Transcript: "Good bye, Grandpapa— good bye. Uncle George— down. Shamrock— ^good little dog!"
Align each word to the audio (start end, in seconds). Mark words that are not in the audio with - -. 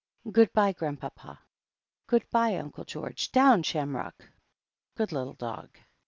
"Good 0.31 0.51
bye, 0.51 0.71
Grandpapa— 0.73 1.41
good 2.09 2.27
bye. 2.31 2.55
Uncle 2.55 2.85
George— 2.85 3.31
down. 3.31 3.61
Shamrock— 3.61 4.31
^good 4.97 5.11
little 5.11 5.35
dog!" 5.35 5.77